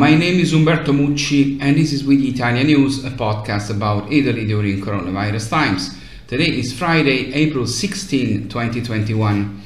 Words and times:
my 0.00 0.14
name 0.14 0.40
is 0.40 0.54
Umberto 0.54 0.92
Mucci, 0.92 1.58
and 1.60 1.76
this 1.76 1.92
is 1.92 2.06
We 2.06 2.16
the 2.16 2.30
Italians 2.30 2.66
News, 2.66 3.04
a 3.04 3.10
podcast 3.10 3.68
about 3.68 4.10
Italy 4.10 4.46
during 4.46 4.80
coronavirus 4.80 5.50
times. 5.50 5.94
Today 6.26 6.58
is 6.58 6.72
Friday, 6.72 7.34
April 7.34 7.66
16, 7.66 8.48
2021. 8.48 9.60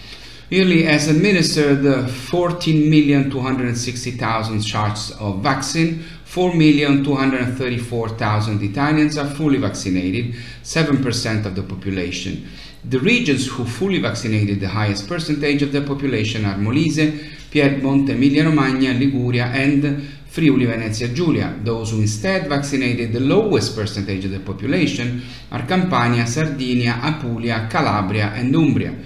Italy 0.51 0.83
has 0.83 1.07
administered 1.07 1.85
14,260,000 1.85 4.67
shots 4.67 5.13
of 5.21 5.41
vaccine. 5.41 6.03
4,234,000 6.27 8.61
Italians 8.69 9.17
are 9.17 9.31
fully 9.31 9.59
vaccinated, 9.59 10.35
7% 10.65 11.47
of 11.47 11.55
the 11.55 11.63
population. 11.63 12.49
The 12.85 12.99
regions 12.99 13.47
who 13.47 13.65
fully 13.65 14.01
vaccinated 14.01 14.59
the 14.59 14.69
highest 14.69 15.07
percentage 15.07 15.63
of 15.63 15.71
the 15.71 15.83
population 15.83 16.45
are 16.45 16.59
Molise, 16.59 17.23
Piedmont, 17.53 18.11
Emilia-Romagna, 18.11 18.95
Liguria, 18.95 19.45
and 19.45 20.09
Friuli 20.35 20.67
Venezia 20.67 21.13
Giulia. 21.13 21.57
Those 21.63 21.93
who 21.93 22.01
instead 22.01 22.49
vaccinated 22.49 23.13
the 23.13 23.21
lowest 23.21 23.77
percentage 23.77 24.25
of 24.25 24.33
the 24.33 24.41
population 24.41 25.23
are 25.53 25.65
Campania, 25.65 26.27
Sardinia, 26.27 26.99
Apulia, 27.01 27.69
Calabria, 27.71 28.33
and 28.35 28.53
Umbria. 28.53 28.97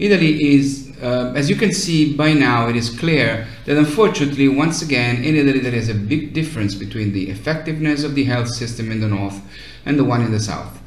Italy 0.00 0.56
is, 0.56 0.92
uh, 1.00 1.32
as 1.36 1.48
you 1.48 1.54
can 1.54 1.72
see 1.72 2.16
by 2.16 2.32
now, 2.32 2.66
it 2.68 2.74
is 2.74 2.90
clear 2.98 3.46
that 3.64 3.78
unfortunately, 3.78 4.48
once 4.48 4.82
again, 4.82 5.22
in 5.22 5.36
Italy 5.36 5.60
there 5.60 5.72
is 5.72 5.88
a 5.88 5.94
big 5.94 6.32
difference 6.32 6.74
between 6.74 7.12
the 7.12 7.30
effectiveness 7.30 8.02
of 8.02 8.16
the 8.16 8.24
health 8.24 8.48
system 8.48 8.90
in 8.90 9.00
the 9.00 9.06
north 9.06 9.40
and 9.86 9.96
the 9.96 10.04
one 10.04 10.22
in 10.22 10.32
the 10.32 10.40
south. 10.40 10.80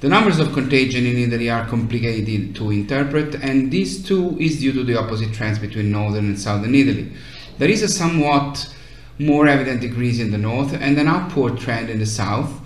The 0.00 0.08
numbers 0.08 0.38
of 0.38 0.54
contagion 0.54 1.04
in 1.04 1.18
Italy 1.18 1.50
are 1.50 1.68
complicated 1.68 2.54
to 2.54 2.70
interpret, 2.70 3.34
and 3.34 3.70
this 3.70 4.02
too 4.02 4.34
is 4.40 4.60
due 4.60 4.72
to 4.72 4.82
the 4.82 4.98
opposite 4.98 5.34
trends 5.34 5.58
between 5.58 5.92
northern 5.92 6.24
and 6.24 6.40
southern 6.40 6.74
Italy. 6.74 7.12
There 7.58 7.68
is 7.68 7.82
a 7.82 7.88
somewhat 7.88 8.66
more 9.18 9.46
evident 9.46 9.80
decrease 9.80 10.18
in 10.18 10.30
the 10.30 10.38
north 10.38 10.72
and 10.72 10.98
an 10.98 11.08
upward 11.08 11.58
trend 11.58 11.90
in 11.90 11.98
the 11.98 12.06
south 12.06 12.60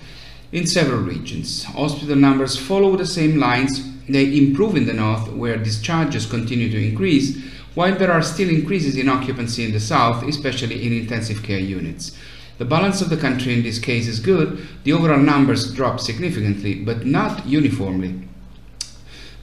in 0.52 0.66
several 0.66 1.00
regions. 1.00 1.64
Hospital 1.64 2.16
numbers 2.16 2.56
follow 2.56 2.96
the 2.96 3.06
same 3.06 3.38
lines. 3.38 3.82
They 4.08 4.36
improve 4.38 4.76
in 4.76 4.86
the 4.86 4.92
north, 4.92 5.28
where 5.32 5.56
discharges 5.56 6.26
continue 6.26 6.70
to 6.70 6.88
increase, 6.88 7.36
while 7.74 7.96
there 7.96 8.12
are 8.12 8.22
still 8.22 8.48
increases 8.48 8.96
in 8.96 9.08
occupancy 9.08 9.64
in 9.64 9.72
the 9.72 9.80
south, 9.80 10.22
especially 10.22 10.86
in 10.86 10.92
intensive 10.92 11.42
care 11.42 11.58
units. 11.58 12.16
The 12.58 12.64
balance 12.64 13.02
of 13.02 13.10
the 13.10 13.18
country 13.18 13.52
in 13.52 13.62
this 13.62 13.78
case 13.78 14.06
is 14.06 14.20
good. 14.20 14.66
The 14.84 14.92
overall 14.92 15.18
numbers 15.18 15.74
drop 15.74 16.00
significantly, 16.00 16.76
but 16.76 17.04
not 17.04 17.46
uniformly. 17.46 18.14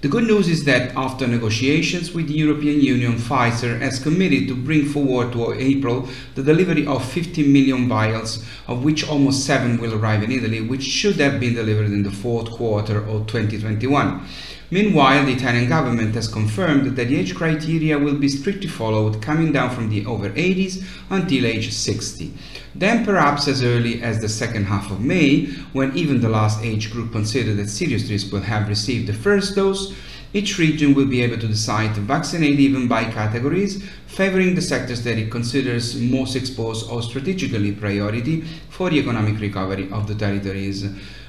The 0.03 0.09
good 0.09 0.25
news 0.25 0.49
is 0.49 0.65
that 0.65 0.93
after 0.97 1.25
negotiations 1.25 2.11
with 2.13 2.27
the 2.27 2.33
European 2.33 2.81
Union, 2.81 3.13
Pfizer 3.13 3.79
has 3.79 4.03
committed 4.03 4.49
to 4.49 4.53
bring 4.53 4.83
forward 4.83 5.31
to 5.31 5.53
April 5.53 6.09
the 6.35 6.43
delivery 6.43 6.85
of 6.85 7.09
15 7.09 7.53
million 7.53 7.87
vials, 7.87 8.43
of 8.67 8.83
which 8.83 9.07
almost 9.07 9.45
7 9.45 9.79
will 9.79 9.93
arrive 9.93 10.21
in 10.21 10.33
Italy, 10.33 10.59
which 10.59 10.83
should 10.83 11.15
have 11.21 11.39
been 11.39 11.53
delivered 11.53 11.85
in 11.85 12.03
the 12.03 12.11
fourth 12.11 12.51
quarter 12.51 12.97
of 12.97 13.27
2021. 13.27 14.27
Meanwhile, 14.73 15.27
the 15.27 15.33
Italian 15.33 15.69
government 15.69 16.15
has 16.15 16.27
confirmed 16.27 16.87
that 16.87 16.95
the 16.95 17.15
age 17.15 17.35
criteria 17.35 17.99
will 17.99 18.15
be 18.15 18.27
strictly 18.27 18.67
followed, 18.67 19.21
coming 19.21 19.51
down 19.51 19.69
from 19.69 19.91
the 19.91 20.03
over 20.07 20.31
80s 20.31 20.83
until 21.11 21.45
age 21.45 21.71
60. 21.71 22.33
Then, 22.73 23.05
perhaps 23.05 23.47
as 23.47 23.61
early 23.61 24.01
as 24.01 24.19
the 24.19 24.27
second 24.27 24.65
half 24.65 24.89
of 24.89 24.99
May, 24.99 25.45
when 25.73 25.95
even 25.95 26.21
the 26.21 26.29
last 26.29 26.63
age 26.63 26.91
group 26.91 27.11
considered 27.11 27.59
at 27.59 27.69
serious 27.69 28.09
risk 28.09 28.31
will 28.33 28.41
have 28.41 28.67
received 28.67 29.05
the 29.05 29.13
first 29.13 29.55
dose, 29.55 29.93
each 30.33 30.57
region 30.57 30.93
will 30.93 31.05
be 31.05 31.21
able 31.21 31.37
to 31.37 31.47
decide 31.47 31.93
to 31.95 32.01
vaccinate 32.01 32.59
even 32.59 32.87
by 32.87 33.03
categories, 33.05 33.83
favoring 34.07 34.55
the 34.55 34.61
sectors 34.61 35.03
that 35.03 35.17
it 35.17 35.31
considers 35.31 35.95
most 35.95 36.35
exposed 36.35 36.89
or 36.89 37.01
strategically 37.03 37.71
priority 37.71 38.41
for 38.69 38.89
the 38.89 38.99
economic 38.99 39.39
recovery 39.39 39.89
of 39.91 40.07
the 40.07 40.15
territories 40.15 40.85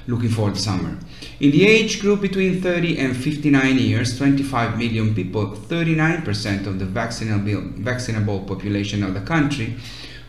looking 0.07 0.29
for 0.29 0.51
the 0.51 0.59
summer. 0.59 0.97
In 1.39 1.51
the 1.51 1.65
age 1.65 1.99
group 1.99 2.21
between 2.21 2.61
30 2.61 2.97
and 2.99 3.15
59 3.15 3.77
years, 3.79 4.17
25 4.17 4.77
million 4.77 5.15
people, 5.15 5.47
39% 5.47 6.67
of 6.67 6.79
the 6.79 6.85
vaccinable, 6.85 8.47
population 8.47 9.03
of 9.03 9.13
the 9.13 9.21
country, 9.21 9.75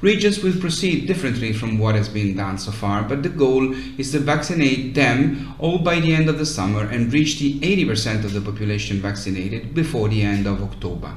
Regions 0.02 0.42
will 0.42 0.52
proceed 0.60 1.06
differently 1.06 1.54
from 1.54 1.78
what 1.78 1.94
has 1.94 2.08
been 2.08 2.36
done 2.36 2.58
so 2.58 2.70
far, 2.70 3.02
but 3.02 3.22
the 3.22 3.30
goal 3.30 3.72
is 3.98 4.12
to 4.12 4.18
vaccinate 4.18 4.94
them 4.94 5.54
all 5.58 5.78
by 5.78 5.98
the 6.00 6.14
end 6.14 6.28
of 6.28 6.38
the 6.38 6.44
summer 6.44 6.86
and 6.86 7.12
reach 7.14 7.38
the 7.38 7.58
80% 7.60 8.24
of 8.24 8.34
the 8.34 8.42
population 8.42 9.00
vaccinated 9.00 9.74
before 9.74 10.10
the 10.10 10.22
end 10.22 10.46
of 10.46 10.62
October. 10.62 11.16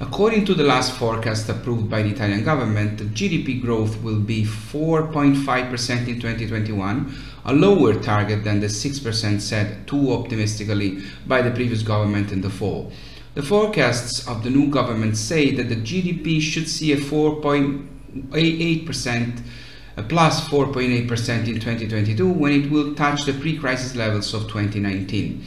According 0.00 0.44
to 0.46 0.54
the 0.54 0.64
last 0.64 0.92
forecast 0.92 1.48
approved 1.48 1.88
by 1.88 2.02
the 2.02 2.10
Italian 2.10 2.44
government, 2.44 2.98
the 2.98 3.04
GDP 3.04 3.62
growth 3.62 4.02
will 4.02 4.20
be 4.20 4.44
4.5% 4.44 6.08
in 6.08 6.20
2021, 6.20 7.14
a 7.46 7.54
lower 7.54 7.94
target 7.94 8.44
than 8.44 8.60
the 8.60 8.66
6% 8.66 9.40
set 9.40 9.86
too 9.86 10.12
optimistically 10.12 11.02
by 11.26 11.40
the 11.40 11.52
previous 11.52 11.82
government 11.82 12.32
in 12.32 12.42
the 12.42 12.50
fall. 12.50 12.92
The 13.34 13.42
forecasts 13.42 14.28
of 14.28 14.44
the 14.44 14.50
new 14.50 14.68
government 14.68 15.16
say 15.16 15.52
that 15.52 15.68
the 15.68 15.76
GDP 15.76 16.40
should 16.40 16.68
see 16.68 16.92
a 16.92 16.96
4. 16.96 17.40
8%, 18.14 19.42
plus 20.08 20.48
4.8% 20.48 21.46
in 21.46 21.54
2022 21.54 22.28
when 22.28 22.52
it 22.52 22.70
will 22.70 22.94
touch 22.94 23.24
the 23.24 23.32
pre-crisis 23.32 23.94
levels 23.94 24.34
of 24.34 24.42
2019. 24.42 25.44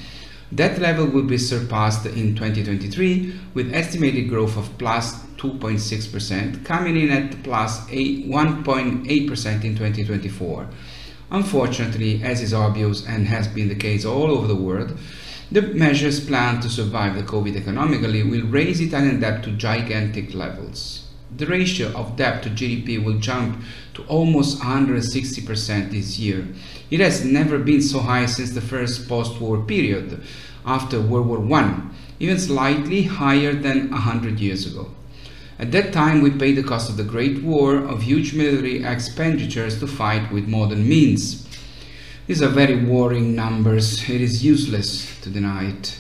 That 0.53 0.79
level 0.79 1.05
will 1.05 1.23
be 1.23 1.37
surpassed 1.37 2.05
in 2.05 2.35
2023 2.35 3.39
with 3.53 3.73
estimated 3.73 4.29
growth 4.29 4.57
of 4.57 4.77
plus 4.77 5.21
2.6%, 5.35 6.63
coming 6.63 6.95
in 6.95 7.09
at 7.09 7.43
plus 7.43 7.81
1.8% 7.89 9.07
in 9.07 9.75
2024. 9.75 10.69
Unfortunately, 11.29 12.23
as 12.23 12.41
is 12.41 12.53
obvious 12.53 13.05
and 13.05 13.27
has 13.27 13.49
been 13.49 13.67
the 13.67 13.75
case 13.75 14.05
all 14.05 14.31
over 14.31 14.47
the 14.47 14.55
world, 14.55 14.97
the 15.51 15.61
measures 15.61 16.25
planned 16.25 16.61
to 16.61 16.69
survive 16.69 17.15
the 17.15 17.23
COVID 17.23 17.55
economically 17.57 18.23
will 18.23 18.47
raise 18.47 18.79
Italian 18.79 19.19
debt 19.19 19.43
to 19.43 19.51
gigantic 19.51 20.33
levels 20.33 21.06
the 21.35 21.45
ratio 21.45 21.89
of 21.89 22.15
debt 22.15 22.41
to 22.43 22.49
GDP 22.49 23.03
will 23.03 23.19
jump 23.19 23.61
to 23.93 24.03
almost 24.03 24.59
160% 24.59 25.91
this 25.91 26.17
year. 26.17 26.47
It 26.89 26.99
has 26.99 27.25
never 27.25 27.59
been 27.59 27.81
so 27.81 27.99
high 27.99 28.25
since 28.25 28.51
the 28.51 28.61
first 28.61 29.07
post 29.09 29.41
war 29.41 29.61
period, 29.61 30.23
after 30.65 31.01
World 31.01 31.27
War 31.27 31.59
I, 31.59 31.81
even 32.19 32.39
slightly 32.39 33.03
higher 33.03 33.53
than 33.53 33.89
100 33.91 34.39
years 34.39 34.65
ago. 34.65 34.91
At 35.59 35.71
that 35.71 35.91
time, 35.91 36.21
we 36.21 36.29
paid 36.29 36.55
the 36.55 36.63
cost 36.63 36.89
of 36.89 36.97
the 36.97 37.03
Great 37.03 37.41
War 37.41 37.77
of 37.77 38.03
huge 38.03 38.33
military 38.33 38.83
expenditures 38.83 39.79
to 39.79 39.87
fight 39.87 40.31
with 40.31 40.47
modern 40.47 40.87
means. 40.87 41.47
These 42.27 42.43
are 42.43 42.49
very 42.49 42.83
worrying 42.83 43.35
numbers. 43.35 44.07
It 44.07 44.21
is 44.21 44.45
useless 44.45 45.19
to 45.21 45.29
deny 45.29 45.69
it. 45.71 45.97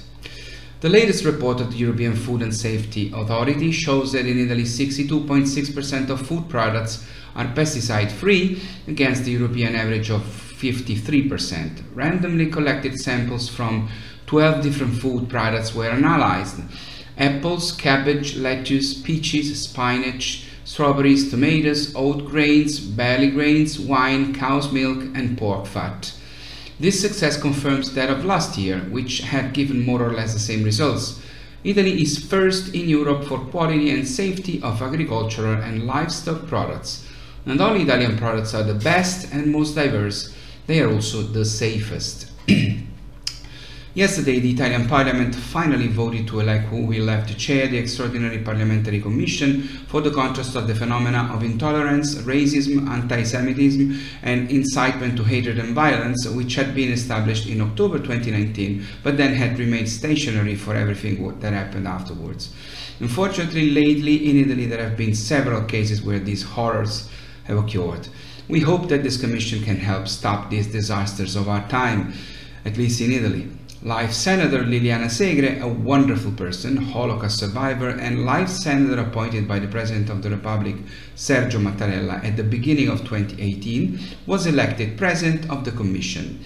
The 0.79 0.89
latest 0.89 1.25
report 1.25 1.59
of 1.59 1.71
the 1.71 1.77
European 1.77 2.15
Food 2.15 2.43
and 2.43 2.55
Safety 2.55 3.11
Authority 3.11 3.71
shows 3.71 4.11
that 4.11 4.27
in 4.27 4.37
Italy 4.37 4.61
62.6% 4.61 6.09
of 6.11 6.27
food 6.27 6.47
products 6.49 7.03
are 7.35 7.45
pesticide 7.45 8.11
free 8.11 8.61
against 8.87 9.23
the 9.23 9.31
European 9.31 9.73
average 9.73 10.11
of 10.11 10.21
53%. 10.21 11.81
Randomly 11.95 12.51
collected 12.51 12.99
samples 12.99 13.49
from 13.49 13.89
12 14.27 14.61
different 14.61 15.01
food 15.01 15.27
products 15.29 15.73
were 15.73 15.89
analyzed 15.89 16.61
apples, 17.17 17.71
cabbage, 17.71 18.37
lettuce, 18.37 18.93
peaches, 18.93 19.59
spinach, 19.59 20.45
strawberries, 20.63 21.31
tomatoes, 21.31 21.91
oat 21.95 22.23
grains, 22.27 22.79
barley 22.79 23.31
grains, 23.31 23.79
wine, 23.79 24.31
cow's 24.31 24.71
milk, 24.71 24.99
and 25.15 25.39
pork 25.39 25.65
fat. 25.65 26.13
This 26.79 27.01
success 27.01 27.41
confirms 27.41 27.93
that 27.95 28.11
of 28.11 28.23
last 28.23 28.57
year, 28.57 28.81
which 28.91 29.21
had 29.21 29.53
given 29.53 29.83
more 29.83 30.01
or 30.01 30.13
less 30.13 30.33
the 30.33 30.39
same 30.39 30.63
results. 30.63 31.19
Italy 31.63 32.01
is 32.01 32.23
first 32.23 32.73
in 32.75 32.87
Europe 32.87 33.25
for 33.25 33.39
quality 33.39 33.89
and 33.89 34.07
safety 34.07 34.61
of 34.61 34.81
agricultural 34.81 35.61
and 35.61 35.87
livestock 35.87 36.45
products. 36.47 37.07
Not 37.45 37.59
only 37.59 37.83
Italian 37.83 38.17
products 38.17 38.53
are 38.53 38.63
the 38.63 38.75
best 38.75 39.33
and 39.33 39.51
most 39.51 39.73
diverse, 39.73 40.35
they 40.67 40.79
are 40.81 40.91
also 40.91 41.23
the 41.23 41.45
safest. 41.45 42.29
Yesterday, 43.97 44.37
the 44.37 44.51
Italian 44.51 44.87
Parliament 44.87 45.33
finally 45.33 45.87
voted 45.87 46.27
to 46.27 46.39
elect 46.39 46.65
who 46.65 46.85
will 46.85 47.07
have 47.07 47.25
to 47.25 47.35
chair 47.35 47.65
the 47.65 47.79
Extraordinary 47.79 48.37
Parliamentary 48.37 49.01
Commission 49.01 49.63
for 49.63 50.01
the 50.01 50.11
contrast 50.11 50.55
of 50.55 50.67
the 50.67 50.75
phenomena 50.75 51.31
of 51.33 51.41
intolerance, 51.41 52.13
racism, 52.17 52.87
anti-Semitism, 52.87 53.99
and 54.21 54.51
incitement 54.51 55.17
to 55.17 55.23
hatred 55.23 55.57
and 55.57 55.73
violence, 55.73 56.27
which 56.27 56.53
had 56.53 56.75
been 56.75 56.91
established 56.91 57.47
in 57.47 57.59
October 57.59 57.97
2019, 57.97 58.85
but 59.01 59.17
then 59.17 59.33
had 59.33 59.57
remained 59.57 59.89
stationary 59.89 60.53
for 60.53 60.75
everything 60.75 61.39
that 61.39 61.53
happened 61.53 61.87
afterwards. 61.87 62.53
Unfortunately, 62.99 63.71
lately 63.71 64.29
in 64.29 64.37
Italy, 64.37 64.67
there 64.67 64.87
have 64.87 64.95
been 64.95 65.15
several 65.15 65.63
cases 65.63 66.03
where 66.03 66.19
these 66.19 66.43
horrors 66.43 67.09
have 67.45 67.57
occurred. 67.57 68.09
We 68.47 68.59
hope 68.59 68.89
that 68.89 69.01
this 69.01 69.19
commission 69.19 69.63
can 69.63 69.77
help 69.77 70.07
stop 70.07 70.51
these 70.51 70.67
disasters 70.67 71.35
of 71.35 71.49
our 71.49 71.67
time, 71.67 72.13
at 72.63 72.77
least 72.77 73.01
in 73.01 73.11
Italy. 73.11 73.49
Life 73.83 74.11
Senator 74.11 74.63
Liliana 74.63 75.05
Segre, 75.05 75.61
a 75.61 75.67
wonderful 75.67 76.31
person, 76.31 76.77
Holocaust 76.77 77.37
survivor, 77.37 77.89
and 77.89 78.25
Life 78.25 78.49
Senator 78.49 78.99
appointed 78.99 79.47
by 79.47 79.59
the 79.59 79.67
President 79.67 80.09
of 80.09 80.23
the 80.23 80.31
Republic, 80.31 80.77
Sergio 81.15 81.61
Mattarella, 81.61 82.23
at 82.23 82.37
the 82.37 82.43
beginning 82.43 82.89
of 82.89 83.01
2018, 83.01 83.99
was 84.25 84.47
elected 84.47 84.97
President 84.97 85.47
of 85.51 85.63
the 85.63 85.71
Commission. 85.71 86.43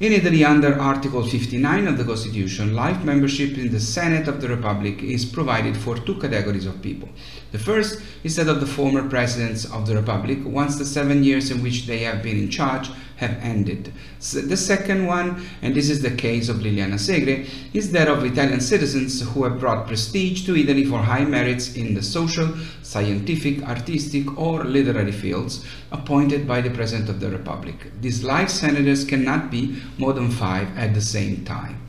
In 0.00 0.12
Italy, 0.12 0.44
under 0.44 0.78
Article 0.78 1.26
59 1.26 1.88
of 1.88 1.96
the 1.96 2.04
Constitution, 2.04 2.74
life 2.74 3.02
membership 3.02 3.56
in 3.56 3.72
the 3.72 3.80
Senate 3.80 4.28
of 4.28 4.42
the 4.42 4.48
Republic 4.48 5.02
is 5.02 5.24
provided 5.24 5.74
for 5.74 5.96
two 5.96 6.20
categories 6.20 6.66
of 6.66 6.82
people. 6.82 7.08
The 7.50 7.58
first 7.58 8.00
is 8.22 8.36
that 8.36 8.46
of 8.46 8.60
the 8.60 8.66
former 8.66 9.08
presidents 9.08 9.64
of 9.64 9.86
the 9.86 9.96
Republic 9.96 10.38
once 10.44 10.76
the 10.76 10.84
seven 10.84 11.24
years 11.24 11.50
in 11.50 11.62
which 11.62 11.86
they 11.86 11.98
have 12.00 12.22
been 12.22 12.38
in 12.38 12.50
charge 12.50 12.90
have 13.18 13.36
ended. 13.42 13.92
The 14.20 14.56
second 14.56 15.06
one, 15.06 15.44
and 15.60 15.74
this 15.74 15.90
is 15.90 16.02
the 16.02 16.10
case 16.10 16.48
of 16.48 16.58
Liliana 16.58 16.94
Segre, 16.94 17.48
is 17.74 17.90
that 17.92 18.08
of 18.08 18.24
Italian 18.24 18.60
citizens 18.60 19.20
who 19.20 19.42
have 19.44 19.58
brought 19.58 19.88
prestige 19.88 20.46
to 20.46 20.56
Italy 20.56 20.84
for 20.84 20.98
high 20.98 21.24
merits 21.24 21.76
in 21.76 21.94
the 21.94 22.02
social, 22.02 22.48
scientific, 22.82 23.62
artistic, 23.64 24.38
or 24.38 24.64
literary 24.64 25.12
fields, 25.12 25.64
appointed 25.90 26.46
by 26.46 26.60
the 26.60 26.70
President 26.70 27.08
of 27.08 27.18
the 27.18 27.28
Republic. 27.30 27.90
These 28.00 28.22
life 28.22 28.50
senators 28.50 29.04
cannot 29.04 29.50
be 29.50 29.82
more 29.98 30.12
than 30.12 30.30
five 30.30 30.76
at 30.78 30.94
the 30.94 31.02
same 31.02 31.44
time. 31.44 31.80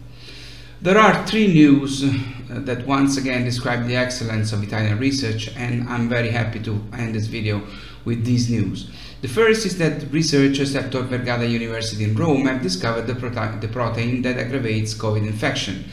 There 0.82 0.98
are 0.98 1.28
three 1.28 1.48
news 1.48 2.06
uh, 2.06 2.14
that 2.50 2.88
once 2.88 3.18
again 3.18 3.44
describe 3.44 3.86
the 3.86 3.98
excellence 3.98 4.54
of 4.54 4.64
Italian 4.64 4.98
research 4.98 5.50
and 5.58 5.88
I'm 5.90 6.08
very 6.08 6.30
happy 6.32 6.60
to 6.62 6.82
end 6.94 7.14
this 7.14 7.28
video 7.28 7.62
with 8.06 8.26
these 8.26 8.50
news. 8.50 8.90
The 9.22 9.28
first 9.28 9.66
is 9.66 9.78
that 9.78 10.12
researchers 10.12 10.76
at 10.76 10.92
Tor 10.92 11.04
Vergata 11.04 11.50
University 11.50 12.04
in 12.04 12.16
Rome 12.16 12.46
have 12.46 12.62
discovered 12.62 13.08
the, 13.08 13.14
prote 13.14 13.60
the 13.60 13.68
protein 13.68 14.22
that 14.22 14.38
aggravates 14.38 14.94
COVID 14.94 15.28
infection. 15.28 15.86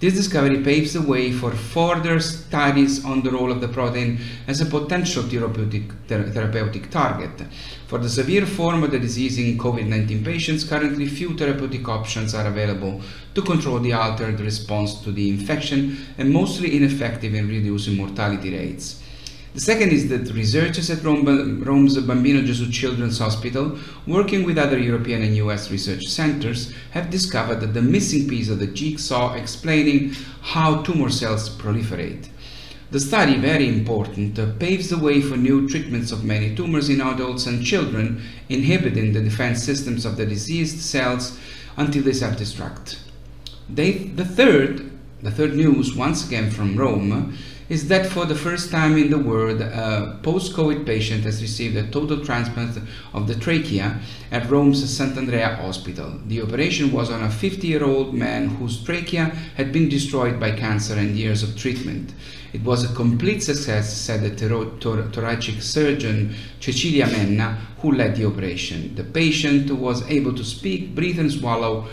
This 0.00 0.14
discovery 0.14 0.62
paves 0.62 0.92
the 0.92 1.00
way 1.00 1.32
for 1.32 1.52
further 1.52 2.20
studies 2.20 3.04
on 3.04 3.22
the 3.22 3.30
role 3.30 3.50
of 3.50 3.62
the 3.62 3.68
protein 3.68 4.20
as 4.46 4.60
a 4.60 4.66
potential 4.66 5.22
therapeutic, 5.22 5.84
ther 6.08 6.24
therapeutic 6.24 6.90
target. 6.90 7.30
For 7.86 7.98
the 7.98 8.10
severe 8.10 8.44
form 8.44 8.82
of 8.82 8.90
the 8.90 8.98
disease 8.98 9.38
in 9.38 9.56
COVID-19 9.56 10.22
patients, 10.22 10.64
currently 10.64 11.06
few 11.06 11.34
therapeutic 11.34 11.88
options 11.88 12.34
are 12.34 12.46
available 12.46 13.00
to 13.34 13.40
control 13.40 13.78
the 13.78 13.94
altered 13.94 14.40
response 14.40 15.00
to 15.04 15.12
the 15.12 15.30
infection 15.30 15.96
and 16.18 16.30
mostly 16.30 16.76
ineffective 16.76 17.34
in 17.34 17.48
reducing 17.48 17.96
mortality 17.96 18.52
rates. 18.52 19.00
The 19.54 19.60
second 19.60 19.92
is 19.92 20.08
that 20.08 20.34
researchers 20.34 20.90
at 20.90 21.04
Rome, 21.04 21.62
Rome's 21.62 21.96
Bambino 21.96 22.40
Gesù 22.40 22.72
Children's 22.72 23.20
Hospital, 23.20 23.78
working 24.04 24.42
with 24.42 24.58
other 24.58 24.80
European 24.80 25.22
and 25.22 25.36
US 25.36 25.70
research 25.70 26.06
centers, 26.06 26.74
have 26.90 27.08
discovered 27.08 27.60
that 27.60 27.72
the 27.72 27.80
missing 27.80 28.28
piece 28.28 28.48
of 28.48 28.58
the 28.58 28.66
jigsaw 28.66 29.34
explaining 29.34 30.16
how 30.40 30.82
tumor 30.82 31.08
cells 31.08 31.48
proliferate. 31.48 32.30
The 32.90 32.98
study, 32.98 33.36
very 33.36 33.68
important, 33.68 34.36
uh, 34.40 34.46
paves 34.58 34.90
the 34.90 34.98
way 34.98 35.20
for 35.20 35.36
new 35.36 35.68
treatments 35.68 36.10
of 36.10 36.24
many 36.24 36.56
tumors 36.56 36.88
in 36.88 37.00
adults 37.00 37.46
and 37.46 37.64
children, 37.64 38.22
inhibiting 38.48 39.12
the 39.12 39.22
defense 39.22 39.62
systems 39.62 40.04
of 40.04 40.16
the 40.16 40.26
diseased 40.26 40.80
cells 40.80 41.38
until 41.76 42.02
they 42.02 42.12
self-destruct. 42.12 42.96
the 43.68 44.24
third, 44.24 44.90
the 45.22 45.30
third 45.30 45.54
news, 45.54 45.94
once 45.94 46.26
again 46.26 46.50
from 46.50 46.76
Rome, 46.76 47.36
is 47.68 47.88
that 47.88 48.06
for 48.06 48.26
the 48.26 48.34
first 48.34 48.70
time 48.70 48.96
in 48.98 49.10
the 49.10 49.18
world, 49.18 49.60
a 49.60 50.18
post-COVID 50.22 50.84
patient 50.84 51.24
has 51.24 51.40
received 51.40 51.76
a 51.76 51.86
total 51.88 52.22
transplant 52.24 52.78
of 53.14 53.26
the 53.26 53.34
trachea 53.34 54.00
at 54.30 54.50
Rome's 54.50 54.84
Sant'Andrea 54.84 55.56
Hospital. 55.56 56.20
The 56.26 56.42
operation 56.42 56.92
was 56.92 57.10
on 57.10 57.22
a 57.22 57.28
50-year-old 57.28 58.12
man 58.12 58.48
whose 58.48 58.82
trachea 58.84 59.26
had 59.56 59.72
been 59.72 59.88
destroyed 59.88 60.38
by 60.38 60.52
cancer 60.52 60.94
and 60.94 61.16
years 61.16 61.42
of 61.42 61.56
treatment. 61.56 62.12
It 62.52 62.62
was 62.62 62.84
a 62.84 62.94
complete 62.94 63.42
success, 63.42 63.96
said 63.96 64.22
the 64.22 64.30
thoracic 65.10 65.62
surgeon 65.62 66.34
Cecilia 66.60 67.06
Menna, 67.06 67.56
who 67.78 67.92
led 67.92 68.16
the 68.16 68.26
operation. 68.26 68.94
The 68.94 69.04
patient 69.04 69.70
was 69.70 70.08
able 70.08 70.34
to 70.34 70.44
speak, 70.44 70.94
breathe 70.94 71.18
and 71.18 71.32
swallow 71.32 71.88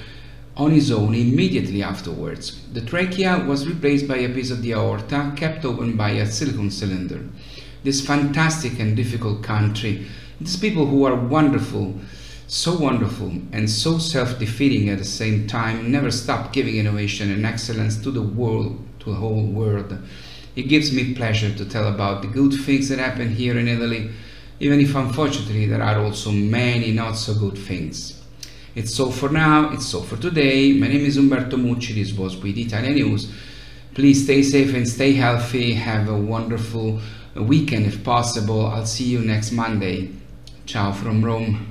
on 0.58 0.72
his 0.72 0.92
own 0.92 1.16
immediately 1.16 1.82
afterwards. 1.82 2.62
The 2.74 2.82
trachea 2.82 3.46
was 3.48 3.68
replaced 3.68 4.08
by 4.08 4.18
a 4.18 4.34
piece 4.34 4.52
of 4.52 4.62
the 4.62 4.74
aorta 4.74 5.34
kept 5.36 5.66
open 5.66 5.96
by 5.96 6.12
a 6.12 6.26
silicone 6.26 6.72
cylinder. 6.72 7.24
This 7.84 8.06
fantastic 8.06 8.80
and 8.80 8.96
difficult 8.96 9.44
country, 9.44 10.06
these 10.40 10.58
people 10.58 10.86
who 10.86 11.06
are 11.06 11.16
wonderful, 11.16 11.96
so 12.48 12.78
wonderful 12.78 13.32
and 13.54 13.70
so 13.70 13.98
self-defeating 13.98 14.90
at 14.90 14.98
the 14.98 15.06
same 15.06 15.48
time, 15.48 15.90
never 15.90 16.12
stop 16.12 16.52
giving 16.52 16.76
innovation 16.76 17.32
and 17.32 17.46
excellence 17.46 17.96
to 18.04 18.12
the 18.12 18.22
world, 18.22 18.78
to 19.00 19.12
the 19.12 19.16
whole 19.16 19.46
world. 19.46 19.98
It 20.56 20.64
gives 20.64 20.92
me 20.92 21.16
pleasure 21.16 21.56
to 21.56 21.66
tell 21.66 21.88
about 21.88 22.22
the 22.22 22.28
good 22.28 22.54
things 22.54 22.90
that 22.90 23.00
happen 23.00 23.30
here 23.30 23.58
in 23.58 23.70
Italy, 23.70 24.12
even 24.60 24.82
if 24.82 24.94
unfortunately 24.96 25.66
there 25.66 25.82
are 25.82 26.04
also 26.04 26.30
many 26.30 26.92
not 26.92 27.14
so 27.14 27.34
good 27.34 27.58
things. 27.58 28.21
It's 28.74 28.98
all 29.02 29.12
for 29.12 29.28
now, 29.28 29.72
it's 29.74 29.94
all 29.94 30.04
for 30.04 30.16
today. 30.16 30.72
My 30.72 30.88
name 30.88 31.02
is 31.02 31.18
Umberto 31.18 31.58
Mucci, 31.58 31.94
this 31.94 32.14
was 32.14 32.38
We 32.38 32.54
the 32.54 32.62
Italians 32.62 32.96
News. 32.96 33.34
Please 33.94 34.24
stay 34.24 34.44
safe 34.44 34.74
and 34.74 34.88
stay 34.88 35.12
healthy. 35.12 35.74
Have 35.74 36.08
a 36.08 36.18
wonderful 36.18 37.02
weekend 37.36 37.86
if 37.86 38.02
possible. 38.02 38.66
I'll 38.66 38.86
see 38.86 39.04
you 39.04 39.20
next 39.20 39.52
Monday. 39.52 40.12
Ciao 40.66 40.94
from 40.94 41.26
Rome. 41.26 41.71